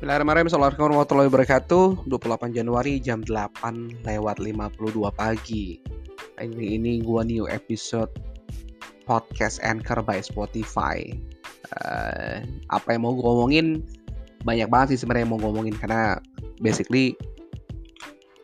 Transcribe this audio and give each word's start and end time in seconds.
Bismillahirrahmanirrahim. 0.00 0.48
Assalamualaikum 0.48 0.84
warahmatullahi 0.88 1.28
wabarakatuh. 1.28 1.84
28 2.08 2.56
Januari 2.56 3.04
jam 3.04 3.20
8 3.20 4.00
lewat 4.00 4.40
52 4.40 4.96
pagi. 5.12 5.76
Ini 6.40 6.80
ini 6.80 7.04
gua 7.04 7.20
new 7.20 7.44
episode 7.44 8.08
podcast 9.04 9.60
Anchor 9.60 10.00
by 10.00 10.24
Spotify. 10.24 11.04
Uh, 11.84 12.40
apa 12.72 12.96
yang 12.96 13.04
mau 13.04 13.12
gue 13.12 13.20
ngomongin 13.20 13.84
banyak 14.40 14.72
banget 14.72 14.96
sih 14.96 15.04
sebenarnya 15.04 15.28
yang 15.28 15.36
mau 15.36 15.40
ngomongin 15.44 15.76
karena 15.76 16.16
basically 16.64 17.12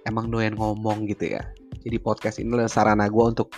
emang 0.04 0.28
doyan 0.28 0.60
ngomong 0.60 1.08
gitu 1.08 1.40
ya. 1.40 1.42
Jadi 1.80 1.96
podcast 1.96 2.36
ini 2.36 2.52
adalah 2.52 2.68
sarana 2.68 3.08
gue 3.08 3.24
untuk 3.32 3.56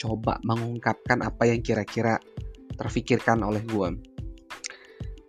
coba 0.00 0.40
mengungkapkan 0.48 1.20
apa 1.20 1.44
yang 1.44 1.60
kira-kira 1.60 2.16
terfikirkan 2.80 3.44
oleh 3.44 3.60
gue 3.68 4.07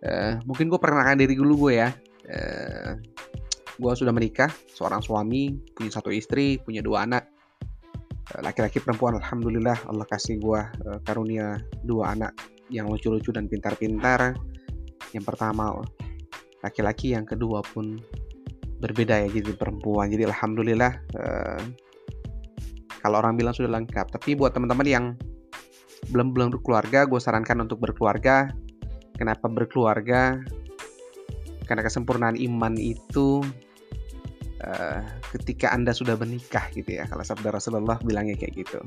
Uh, 0.00 0.40
mungkin 0.48 0.72
gue 0.72 0.80
perkenalkan 0.80 1.20
diri 1.20 1.36
dulu 1.36 1.68
gue 1.68 1.72
ya. 1.84 1.92
Uh, 2.24 2.96
gue 3.80 3.92
sudah 3.96 4.12
menikah, 4.12 4.48
seorang 4.72 5.04
suami, 5.04 5.56
punya 5.76 5.92
satu 5.92 6.08
istri, 6.08 6.56
punya 6.60 6.80
dua 6.80 7.04
anak. 7.04 7.28
Uh, 8.32 8.40
laki-laki 8.40 8.80
perempuan, 8.80 9.20
alhamdulillah 9.20 9.76
Allah 9.88 10.08
kasih 10.08 10.40
gue 10.40 10.60
uh, 10.60 10.98
karunia 11.04 11.60
dua 11.84 12.16
anak 12.16 12.32
yang 12.72 12.88
lucu-lucu 12.88 13.28
dan 13.34 13.44
pintar-pintar. 13.44 14.36
Yang 15.12 15.24
pertama 15.26 15.84
laki-laki, 16.64 17.12
yang 17.12 17.28
kedua 17.28 17.60
pun 17.60 18.00
berbeda 18.80 19.20
ya 19.20 19.28
jadi 19.28 19.52
perempuan. 19.52 20.08
Jadi 20.08 20.24
alhamdulillah 20.24 20.92
uh, 21.20 21.60
kalau 23.04 23.20
orang 23.20 23.36
bilang 23.36 23.52
sudah 23.52 23.68
lengkap. 23.68 24.16
Tapi 24.16 24.32
buat 24.32 24.56
teman-teman 24.56 24.86
yang 24.88 25.04
belum 26.08 26.32
belum 26.32 26.48
berkeluarga, 26.56 27.04
gue 27.04 27.20
sarankan 27.20 27.68
untuk 27.68 27.84
berkeluarga 27.84 28.48
Kenapa 29.20 29.52
berkeluarga? 29.52 30.40
Karena 31.68 31.84
kesempurnaan 31.84 32.40
iman 32.40 32.72
itu 32.80 33.44
uh, 34.64 35.04
ketika 35.36 35.76
Anda 35.76 35.92
sudah 35.92 36.16
menikah 36.16 36.72
gitu 36.72 36.96
ya. 36.96 37.04
Kalau 37.04 37.20
sabda 37.20 37.52
Rasulullah 37.52 38.00
bilangnya 38.00 38.40
kayak 38.40 38.64
gitu. 38.64 38.80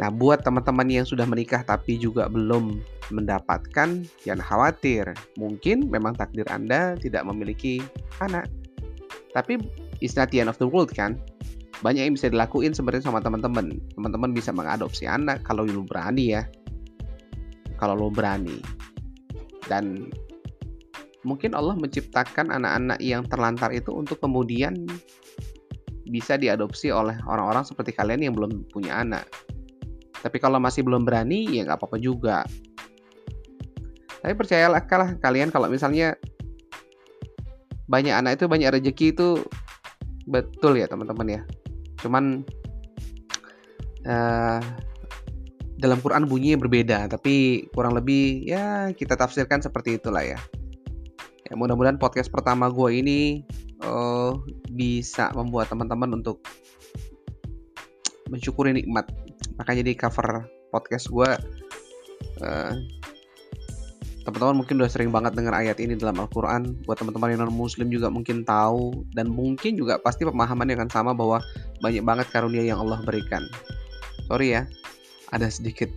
Nah, 0.00 0.08
buat 0.08 0.40
teman-teman 0.40 0.88
yang 0.88 1.04
sudah 1.04 1.28
menikah 1.28 1.60
tapi 1.60 2.00
juga 2.00 2.24
belum 2.32 2.80
mendapatkan, 3.12 4.08
jangan 4.24 4.40
khawatir. 4.40 5.12
Mungkin 5.36 5.92
memang 5.92 6.16
takdir 6.16 6.48
Anda 6.48 6.96
tidak 6.96 7.28
memiliki 7.28 7.84
anak. 8.24 8.48
Tapi 9.36 9.60
it's 10.00 10.16
not 10.16 10.32
the 10.32 10.40
end 10.40 10.48
of 10.48 10.56
the 10.56 10.64
world 10.64 10.88
kan? 10.88 11.20
Banyak 11.84 12.08
yang 12.08 12.16
bisa 12.16 12.32
dilakuin 12.32 12.72
sebenarnya 12.72 13.12
sama 13.12 13.20
teman-teman. 13.20 13.76
Teman-teman 13.92 14.32
bisa 14.32 14.56
mengadopsi 14.56 15.04
anak 15.04 15.44
kalau 15.44 15.68
lo 15.68 15.84
berani 15.84 16.32
ya. 16.32 16.48
Kalau 17.76 17.92
lo 17.92 18.08
berani 18.08 18.82
dan 19.70 20.10
mungkin 21.22 21.54
Allah 21.54 21.78
menciptakan 21.78 22.50
anak-anak 22.50 22.98
yang 22.98 23.22
terlantar 23.26 23.70
itu 23.70 23.94
untuk 23.94 24.18
kemudian 24.18 24.86
bisa 26.06 26.34
diadopsi 26.34 26.90
oleh 26.90 27.14
orang-orang 27.30 27.62
seperti 27.62 27.94
kalian 27.94 28.26
yang 28.26 28.34
belum 28.34 28.66
punya 28.68 29.00
anak. 29.00 29.24
Tapi 30.22 30.38
kalau 30.38 30.62
masih 30.62 30.86
belum 30.86 31.02
berani, 31.02 31.46
ya 31.50 31.66
nggak 31.66 31.78
apa-apa 31.78 31.98
juga. 31.98 32.46
Tapi 34.22 34.34
percayalah 34.38 34.86
kalah 34.86 35.18
kalian 35.18 35.50
kalau 35.50 35.66
misalnya 35.66 36.14
banyak 37.90 38.14
anak 38.14 38.38
itu 38.38 38.46
banyak 38.46 38.70
rezeki 38.78 39.06
itu 39.14 39.42
betul 40.30 40.78
ya 40.78 40.86
teman-teman 40.86 41.38
ya. 41.38 41.42
Cuman 41.98 42.46
uh, 44.06 44.62
dalam 45.82 45.98
Quran 45.98 46.30
bunyinya 46.30 46.62
berbeda, 46.62 47.10
tapi 47.10 47.66
kurang 47.74 47.98
lebih 47.98 48.46
ya 48.46 48.94
kita 48.94 49.18
tafsirkan 49.18 49.58
seperti 49.58 49.98
itulah 49.98 50.22
ya. 50.22 50.38
ya 51.50 51.58
mudah-mudahan 51.58 51.98
podcast 51.98 52.30
pertama 52.30 52.70
gue 52.70 53.02
ini 53.02 53.42
uh, 53.82 54.38
bisa 54.70 55.34
membuat 55.34 55.68
teman-teman 55.74 56.22
untuk 56.22 56.38
mensyukuri 58.30 58.72
nikmat. 58.72 59.10
Makanya 59.58 59.82
di 59.82 59.92
cover 59.98 60.46
podcast 60.70 61.10
gue, 61.10 61.30
uh, 62.46 62.72
teman-teman 64.22 64.62
mungkin 64.62 64.78
udah 64.78 64.88
sering 64.88 65.10
banget 65.10 65.34
dengar 65.34 65.58
ayat 65.58 65.82
ini 65.82 65.98
dalam 65.98 66.16
Al-Quran. 66.22 66.86
Buat 66.86 67.02
teman-teman 67.02 67.34
yang 67.34 67.42
non-muslim 67.50 67.90
juga 67.90 68.08
mungkin 68.08 68.46
tahu 68.46 69.04
dan 69.12 69.28
mungkin 69.28 69.74
juga 69.74 69.98
pasti 69.98 70.22
pemahamannya 70.24 70.78
akan 70.78 70.90
sama 70.94 71.10
bahwa 71.12 71.42
banyak 71.82 72.06
banget 72.06 72.26
karunia 72.30 72.62
yang 72.62 72.80
Allah 72.80 73.02
berikan. 73.02 73.44
Sorry 74.30 74.56
ya, 74.56 74.64
ada 75.32 75.48
sedikit 75.48 75.90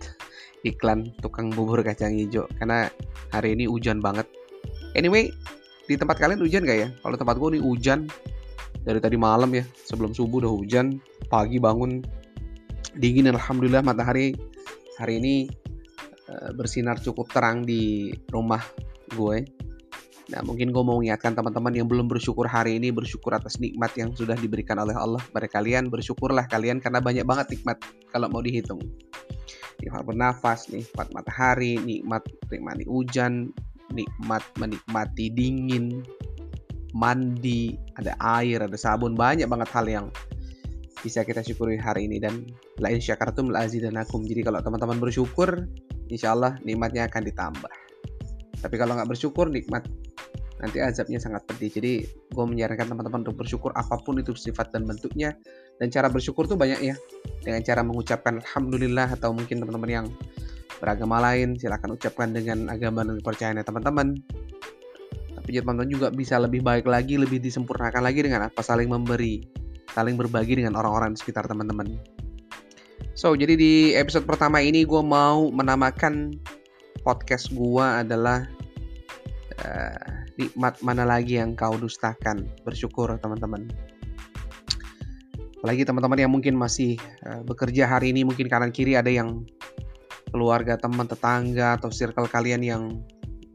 iklan 0.64 1.12
tukang 1.22 1.52
bubur 1.52 1.84
kacang 1.84 2.16
hijau 2.16 2.48
karena 2.58 2.90
hari 3.30 3.54
ini 3.54 3.70
hujan 3.70 4.02
banget. 4.02 4.26
Anyway, 4.96 5.30
di 5.86 5.94
tempat 5.94 6.18
kalian 6.18 6.42
hujan 6.42 6.66
gak 6.66 6.78
ya? 6.80 6.88
Kalau 7.04 7.14
tempat 7.14 7.36
gue 7.38 7.60
nih 7.60 7.62
hujan 7.62 8.10
dari 8.82 8.98
tadi 8.98 9.14
malam 9.14 9.52
ya, 9.54 9.62
sebelum 9.86 10.16
subuh 10.16 10.42
udah 10.42 10.52
hujan, 10.52 10.98
pagi 11.30 11.60
bangun 11.60 12.02
dingin 12.96 13.28
alhamdulillah 13.28 13.84
matahari 13.84 14.32
hari 14.96 15.20
ini 15.20 15.34
uh, 16.32 16.50
bersinar 16.56 16.96
cukup 16.98 17.28
terang 17.30 17.62
di 17.62 18.10
rumah 18.32 18.64
gue. 19.12 19.44
Nah, 20.26 20.42
mungkin 20.42 20.74
gue 20.74 20.82
mau 20.82 20.98
mengingatkan 20.98 21.38
teman-teman 21.38 21.70
yang 21.70 21.86
belum 21.86 22.10
bersyukur 22.10 22.50
hari 22.50 22.82
ini, 22.82 22.90
bersyukur 22.90 23.30
atas 23.30 23.62
nikmat 23.62 23.94
yang 23.94 24.10
sudah 24.10 24.34
diberikan 24.34 24.74
oleh 24.74 24.90
Allah 24.90 25.22
kepada 25.22 25.46
kalian. 25.46 25.86
Bersyukurlah 25.86 26.50
kalian 26.50 26.82
karena 26.82 26.98
banyak 26.98 27.22
banget 27.22 27.54
nikmat 27.54 27.78
kalau 28.10 28.26
mau 28.26 28.42
dihitung 28.42 28.82
nikmat 29.86 30.02
bernafas, 30.02 30.66
nikmat 30.74 31.06
matahari, 31.14 31.78
nikmat 31.78 32.26
menikmati 32.50 32.84
hujan, 32.90 33.54
nikmat 33.94 34.42
menikmati 34.58 35.30
dingin, 35.30 36.02
mandi, 36.90 37.78
ada 37.94 38.18
air, 38.42 38.66
ada 38.66 38.74
sabun, 38.74 39.14
banyak 39.14 39.46
banget 39.46 39.70
hal 39.70 39.86
yang 39.86 40.06
bisa 41.06 41.22
kita 41.22 41.38
syukuri 41.38 41.78
hari 41.78 42.10
ini 42.10 42.18
dan 42.18 42.50
lain 42.82 42.98
syakartum 42.98 43.54
dan 43.54 43.94
akum. 43.94 44.26
Jadi 44.26 44.42
kalau 44.42 44.58
teman-teman 44.58 44.98
bersyukur, 44.98 45.70
insya 46.10 46.34
Allah 46.34 46.58
nikmatnya 46.66 47.06
akan 47.06 47.22
ditambah. 47.22 47.72
Tapi 48.58 48.74
kalau 48.74 48.98
nggak 48.98 49.06
bersyukur, 49.06 49.46
nikmat 49.46 49.86
nanti 50.66 50.82
azabnya 50.82 51.22
sangat 51.22 51.46
pedih. 51.46 51.70
Jadi 51.70 51.92
gue 52.34 52.44
menyarankan 52.44 52.90
teman-teman 52.90 53.22
untuk 53.22 53.38
bersyukur 53.46 53.70
apa 53.78 54.02
pun 54.02 54.18
itu 54.18 54.34
sifat 54.34 54.74
dan 54.74 54.82
bentuknya. 54.82 55.38
Dan 55.78 55.88
cara 55.94 56.10
bersyukur 56.10 56.50
tuh 56.50 56.58
banyak 56.58 56.82
ya. 56.82 56.94
Dengan 57.46 57.62
cara 57.62 57.86
mengucapkan 57.86 58.42
Alhamdulillah 58.42 59.14
atau 59.14 59.30
mungkin 59.30 59.62
teman-teman 59.62 59.90
yang 59.90 60.06
beragama 60.82 61.22
lain 61.22 61.56
silahkan 61.56 61.88
ucapkan 61.88 62.34
dengan 62.34 62.68
agama 62.68 63.06
dan 63.06 63.22
kepercayaannya 63.22 63.64
teman-teman. 63.64 64.18
Tapi 65.38 65.62
teman-teman 65.62 65.88
juga 65.88 66.10
bisa 66.10 66.42
lebih 66.42 66.60
baik 66.66 66.90
lagi, 66.90 67.14
lebih 67.16 67.38
disempurnakan 67.38 68.02
lagi 68.02 68.26
dengan 68.26 68.50
apa 68.50 68.60
saling 68.60 68.90
memberi, 68.90 69.46
saling 69.94 70.18
berbagi 70.18 70.58
dengan 70.58 70.74
orang-orang 70.74 71.14
di 71.14 71.22
sekitar 71.22 71.46
teman-teman. 71.46 71.94
So, 73.16 73.32
jadi 73.32 73.56
di 73.56 73.96
episode 73.96 74.28
pertama 74.28 74.60
ini 74.60 74.84
gue 74.84 75.00
mau 75.00 75.48
menamakan 75.48 76.36
podcast 77.00 77.48
gue 77.54 77.86
adalah 77.86 78.44
uh, 79.64 80.25
nikmat 80.36 80.80
mana 80.84 81.04
lagi 81.04 81.40
yang 81.40 81.56
kau 81.56 81.76
dustakan? 81.76 82.48
Bersyukur 82.64 83.12
teman-teman. 83.20 83.68
Apalagi 85.60 85.82
teman-teman 85.82 86.18
yang 86.20 86.32
mungkin 86.32 86.54
masih 86.54 87.00
uh, 87.26 87.42
bekerja 87.42 87.88
hari 87.88 88.14
ini 88.14 88.22
mungkin 88.22 88.46
kanan 88.46 88.70
kiri 88.70 88.94
ada 88.94 89.10
yang 89.10 89.42
keluarga, 90.30 90.76
teman, 90.76 91.08
tetangga 91.08 91.80
atau 91.80 91.88
circle 91.88 92.28
kalian 92.28 92.62
yang 92.62 92.82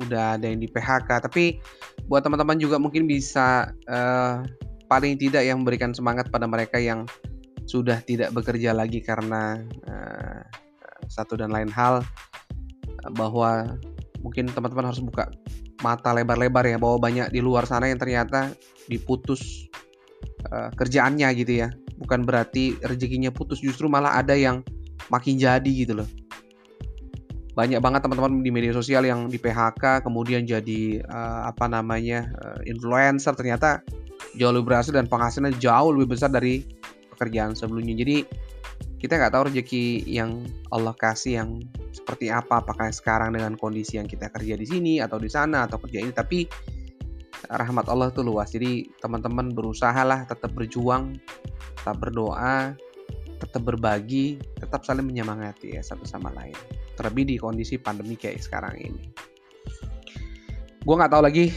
udah 0.01 0.35
ada 0.35 0.49
yang 0.49 0.59
di 0.59 0.67
PHK. 0.67 1.07
Tapi 1.07 1.61
buat 2.09 2.25
teman-teman 2.25 2.57
juga 2.57 2.81
mungkin 2.81 3.05
bisa 3.05 3.69
uh, 3.87 4.43
paling 4.91 5.15
tidak 5.15 5.45
yang 5.47 5.63
memberikan 5.63 5.95
semangat 5.95 6.27
pada 6.27 6.49
mereka 6.49 6.81
yang 6.81 7.05
sudah 7.69 8.03
tidak 8.03 8.33
bekerja 8.35 8.75
lagi 8.75 8.99
karena 8.99 9.61
uh, 9.87 10.43
satu 11.07 11.39
dan 11.39 11.53
lain 11.53 11.71
hal 11.71 12.03
bahwa 13.15 13.77
mungkin 14.19 14.49
teman-teman 14.51 14.91
harus 14.91 14.99
buka 14.99 15.31
mata 15.81 16.13
lebar-lebar 16.13 16.65
ya 16.65 16.77
bahwa 16.77 17.01
banyak 17.01 17.33
di 17.33 17.41
luar 17.41 17.65
sana 17.65 17.89
yang 17.89 17.97
ternyata 17.97 18.53
diputus 18.87 19.67
uh, 20.49 20.69
kerjaannya 20.73 21.27
gitu 21.37 21.65
ya. 21.65 21.69
Bukan 22.01 22.25
berarti 22.25 22.81
rezekinya 22.81 23.29
putus, 23.29 23.61
justru 23.61 23.85
malah 23.85 24.17
ada 24.17 24.33
yang 24.33 24.65
makin 25.13 25.37
jadi 25.37 25.69
gitu 25.69 26.01
loh. 26.01 26.09
Banyak 27.53 27.83
banget 27.83 28.01
teman-teman 28.07 28.41
di 28.41 28.49
media 28.49 28.73
sosial 28.73 29.05
yang 29.05 29.27
di 29.27 29.37
PHK 29.37 30.01
kemudian 30.01 30.47
jadi 30.47 31.03
uh, 31.03 31.51
apa 31.51 31.67
namanya 31.67 32.31
uh, 32.41 32.59
influencer 32.63 33.35
ternyata 33.35 33.83
jauh 34.39 34.55
lebih 34.55 34.71
berhasil 34.71 34.95
dan 34.95 35.05
penghasilannya 35.11 35.59
jauh 35.59 35.91
lebih 35.91 36.15
besar 36.15 36.31
dari 36.31 36.63
pekerjaan 37.11 37.53
sebelumnya. 37.53 37.93
Jadi 38.01 38.23
kita 39.01 39.17
nggak 39.17 39.33
tahu 39.33 39.43
rezeki 39.49 40.05
yang 40.05 40.45
Allah 40.69 40.93
kasih 40.93 41.41
yang 41.41 41.49
seperti 41.89 42.29
apa. 42.29 42.61
Apakah 42.61 42.93
sekarang 42.93 43.33
dengan 43.33 43.57
kondisi 43.57 43.97
yang 43.97 44.05
kita 44.05 44.29
kerja 44.29 44.53
di 44.53 44.65
sini 44.69 44.93
atau 45.01 45.17
di 45.17 45.25
sana 45.25 45.65
atau 45.65 45.81
kerja 45.81 46.05
ini. 46.05 46.13
Tapi 46.13 46.45
rahmat 47.49 47.89
Allah 47.89 48.13
itu 48.13 48.21
luas. 48.21 48.53
Jadi 48.53 48.93
teman-teman 49.01 49.57
berusahalah 49.57 50.29
tetap 50.29 50.53
berjuang 50.53 51.17
tetap 51.81 51.97
berdoa 51.97 52.77
tetap 53.41 53.65
berbagi 53.65 54.37
tetap 54.61 54.85
saling 54.85 55.09
menyemangati 55.09 55.73
ya 55.73 55.81
satu 55.81 56.05
sama 56.05 56.29
lain. 56.37 56.53
Terlebih 56.93 57.25
di 57.25 57.35
kondisi 57.41 57.81
pandemi 57.81 58.13
kayak 58.13 58.37
sekarang 58.45 58.77
ini. 58.77 59.09
Gue 60.85 60.93
nggak 60.93 61.09
tahu 61.09 61.25
lagi. 61.25 61.49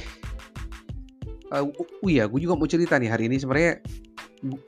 Uh, 1.53 1.69
uh, 1.69 2.09
iya, 2.09 2.25
gue 2.25 2.41
juga 2.41 2.57
mau 2.57 2.65
cerita 2.65 2.97
nih 2.97 3.13
hari 3.13 3.29
ini. 3.29 3.37
Sebenarnya 3.37 3.85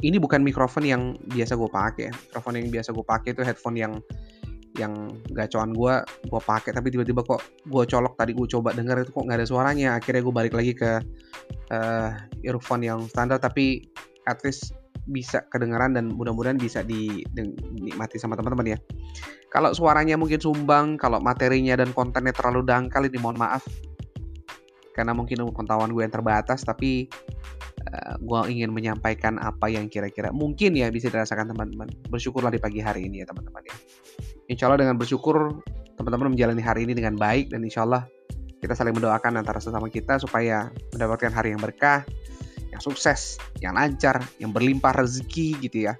ini 0.00 0.16
bukan 0.16 0.40
mikrofon 0.40 0.84
yang 0.88 1.02
biasa 1.28 1.56
gue 1.56 1.68
pakai. 1.68 2.08
Mikrofon 2.30 2.56
yang 2.56 2.68
biasa 2.72 2.90
gue 2.96 3.04
pakai 3.04 3.30
itu 3.36 3.42
headphone 3.44 3.76
yang 3.76 3.92
yang 4.76 4.92
gacoan 5.32 5.72
gue 5.76 5.94
gue 6.04 6.40
pakai. 6.40 6.70
Tapi 6.72 6.88
tiba-tiba 6.92 7.20
kok 7.24 7.44
gue 7.64 7.84
colok 7.84 8.14
tadi 8.16 8.32
gue 8.32 8.48
coba 8.48 8.72
denger 8.72 9.04
itu 9.04 9.10
kok 9.12 9.24
nggak 9.24 9.38
ada 9.44 9.48
suaranya. 9.48 9.88
Akhirnya 9.96 10.22
gue 10.24 10.34
balik 10.34 10.54
lagi 10.56 10.72
ke 10.72 11.00
uh, 11.72 12.10
earphone 12.44 12.84
yang 12.84 13.00
standar. 13.08 13.36
Tapi 13.36 13.84
at 14.24 14.40
least 14.42 14.72
bisa 15.06 15.46
kedengaran 15.54 15.94
dan 15.94 16.10
mudah-mudahan 16.10 16.58
bisa 16.58 16.82
dinikmati 16.82 18.18
sama 18.18 18.34
teman-teman 18.34 18.74
ya. 18.74 18.78
Kalau 19.52 19.70
suaranya 19.70 20.18
mungkin 20.18 20.42
sumbang 20.42 20.98
kalau 20.98 21.22
materinya 21.22 21.78
dan 21.78 21.94
kontennya 21.94 22.34
terlalu 22.34 22.66
dangkal 22.66 23.06
ini 23.06 23.18
mohon 23.22 23.38
maaf. 23.38 23.62
Karena 24.96 25.12
mungkin 25.12 25.44
pengetahuan 25.52 25.92
gue 25.92 26.02
yang 26.02 26.14
terbatas 26.14 26.64
tapi 26.64 27.06
uh, 27.92 28.14
gue 28.18 28.40
ingin 28.52 28.70
menyampaikan 28.74 29.38
apa 29.38 29.70
yang 29.70 29.86
kira-kira 29.86 30.34
mungkin 30.34 30.74
ya 30.74 30.90
bisa 30.90 31.10
dirasakan 31.10 31.50
teman-teman. 31.54 31.90
Bersyukurlah 32.10 32.50
di 32.50 32.60
pagi 32.60 32.82
hari 32.82 33.06
ini 33.06 33.22
ya 33.22 33.26
teman-teman 33.30 33.62
ya. 33.66 33.76
Insya 34.50 34.70
Allah 34.70 34.86
dengan 34.86 34.98
bersyukur 34.98 35.62
teman-teman 35.98 36.34
menjalani 36.34 36.62
hari 36.62 36.86
ini 36.86 36.94
dengan 36.94 37.16
baik 37.16 37.50
dan 37.50 37.64
insya 37.66 37.82
Allah 37.86 38.06
kita 38.62 38.72
saling 38.72 38.96
mendoakan 38.96 39.38
antara 39.38 39.60
sesama 39.60 39.86
kita 39.86 40.18
supaya 40.18 40.72
mendapatkan 40.96 41.30
hari 41.30 41.52
yang 41.54 41.60
berkah, 41.60 42.02
yang 42.72 42.80
sukses, 42.80 43.36
yang 43.60 43.76
lancar, 43.76 44.18
yang 44.40 44.50
berlimpah 44.50 44.96
rezeki 44.96 45.60
gitu 45.60 45.86
ya. 45.90 45.94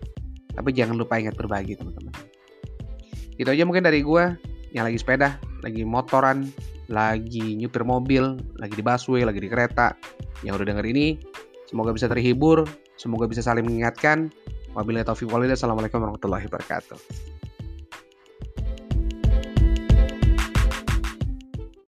Tapi 0.56 0.72
jangan 0.72 0.96
lupa 0.96 1.20
ingat 1.20 1.36
berbagi 1.36 1.76
teman-teman. 1.76 2.16
Itu 3.36 3.52
aja 3.52 3.62
mungkin 3.68 3.84
dari 3.84 4.00
gue 4.00 4.24
yang 4.72 4.88
lagi 4.88 4.96
sepeda, 4.96 5.36
lagi 5.60 5.84
motoran, 5.84 6.48
lagi 6.88 7.60
nyupir 7.60 7.84
mobil, 7.84 8.40
lagi 8.56 8.72
di 8.72 8.84
busway, 8.84 9.28
lagi 9.28 9.40
di 9.44 9.48
kereta, 9.52 9.92
yang 10.44 10.56
udah 10.56 10.66
denger 10.68 10.86
ini 10.88 11.20
Semoga 11.66 11.90
bisa 11.90 12.06
terhibur, 12.06 12.62
semoga 12.94 13.26
bisa 13.26 13.42
saling 13.42 13.66
mengingatkan. 13.66 14.30
Wabillahi 14.72 15.02
taufiq 15.02 15.26
walhidayah. 15.26 15.58
Assalamualaikum 15.58 15.98
warahmatullahi 15.98 16.46
wabarakatuh. 16.46 16.98